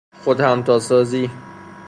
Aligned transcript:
خود 0.21 0.39
همتاسازی 0.41 1.29